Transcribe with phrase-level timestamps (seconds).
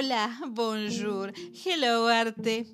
[0.00, 1.32] Hola, bonjour,
[1.64, 2.68] hello arte.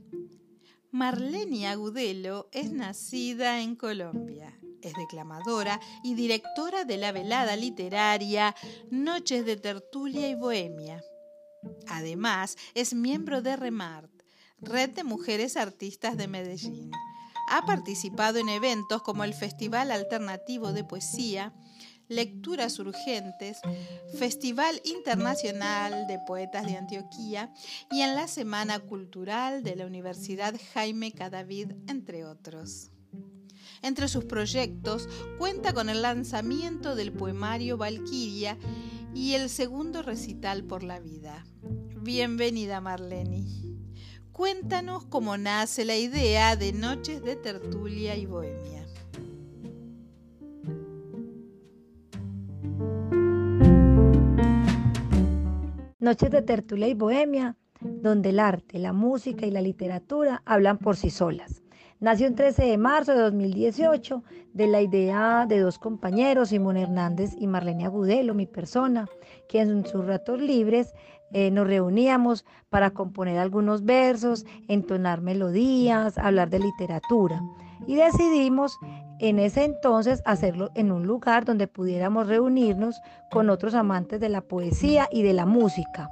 [0.90, 4.54] Marlene Agudelo es nacida en Colombia.
[4.82, 8.54] Es declamadora y directora de la velada literaria
[8.90, 11.02] Noches de Tertulia y Bohemia.
[11.88, 14.12] Además, es miembro de REMART,
[14.60, 16.90] Red de Mujeres Artistas de Medellín.
[17.48, 21.54] Ha participado en eventos como el Festival Alternativo de Poesía,
[22.14, 23.58] Lecturas Urgentes,
[24.16, 27.52] Festival Internacional de Poetas de Antioquía
[27.90, 32.90] y en la Semana Cultural de la Universidad Jaime Cadavid, entre otros.
[33.82, 35.08] Entre sus proyectos
[35.38, 38.56] cuenta con el lanzamiento del poemario Valquiria
[39.14, 41.44] y el segundo recital por la vida.
[42.00, 43.76] Bienvenida Marleni.
[44.32, 48.83] Cuéntanos cómo nace la idea de Noches de Tertulia y Bohemia.
[56.04, 60.96] Noches de tertulia y bohemia, donde el arte, la música y la literatura hablan por
[60.96, 61.62] sí solas.
[61.98, 67.30] Nació el 13 de marzo de 2018 de la idea de dos compañeros, Simón Hernández
[67.38, 69.06] y Marlene Agudelo, mi persona,
[69.48, 70.92] que en sus ratos libres
[71.32, 77.40] eh, nos reuníamos para componer algunos versos, entonar melodías, hablar de literatura.
[77.86, 78.78] Y decidimos
[79.18, 84.42] en ese entonces hacerlo en un lugar donde pudiéramos reunirnos con otros amantes de la
[84.42, 86.10] poesía y de la música.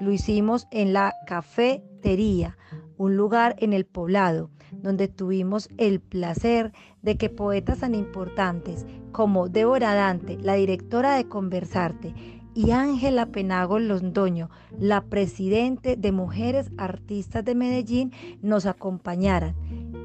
[0.00, 2.56] Lo hicimos en la cafetería,
[2.96, 9.48] un lugar en el poblado, donde tuvimos el placer de que poetas tan importantes como
[9.48, 12.14] Débora Dante, la directora de Conversarte,
[12.54, 19.56] y Ángela Penago Londoño, la presidente de Mujeres Artistas de Medellín, nos acompañaran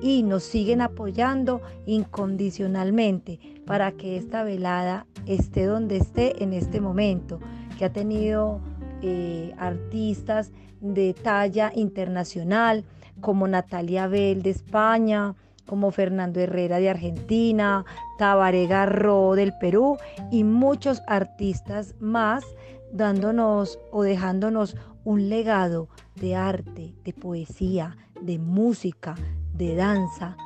[0.02, 7.40] y nos siguen apoyando incondicionalmente para que esta velada esté donde esté en este momento,
[7.78, 8.62] que ha tenido
[9.02, 12.86] eh, artistas de talla internacional
[13.22, 17.86] como Natalia Bell de España, como Fernando Herrera de Argentina,
[18.18, 19.98] Tabaré Garro del Perú
[20.32, 22.44] y muchos artistas más
[22.92, 29.16] dándonos o dejándonos un legado de arte, de poesía, de música,
[29.60, 30.38] de danza,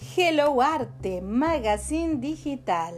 [0.00, 2.94] Hello Arte, Magazine Digital,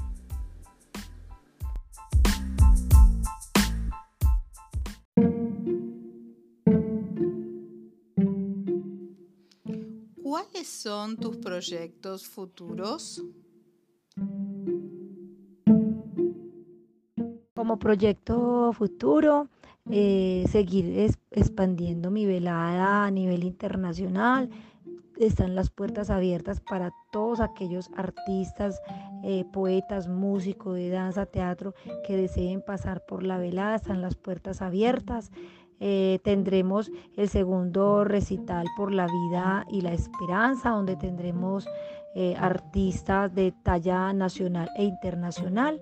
[10.23, 13.25] ¿Cuáles son tus proyectos futuros?
[17.57, 19.49] Como proyecto futuro,
[19.89, 24.51] eh, seguir expandiendo mi velada a nivel internacional.
[25.19, 28.81] Están las puertas abiertas para todos aquellos artistas,
[29.25, 31.75] eh, poetas, músicos de danza, teatro
[32.07, 33.75] que deseen pasar por la velada.
[33.75, 35.31] Están las puertas abiertas.
[35.81, 41.67] Eh, tendremos el segundo recital por la vida y la esperanza, donde tendremos
[42.39, 45.81] artistas de talla nacional e internacional.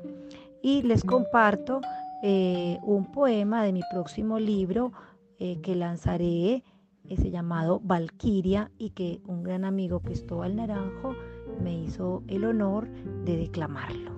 [0.63, 1.81] Y les comparto
[2.23, 4.93] eh, un poema de mi próximo libro
[5.39, 6.65] eh, que lanzaré,
[7.09, 11.15] ese llamado Valquiria, y que un gran amigo que al Naranjo
[11.63, 12.89] me hizo el honor
[13.25, 14.18] de declamarlo.